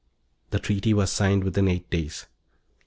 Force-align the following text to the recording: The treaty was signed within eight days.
The 0.49 0.57
treaty 0.57 0.95
was 0.95 1.11
signed 1.11 1.43
within 1.43 1.67
eight 1.67 1.87
days. 1.91 2.25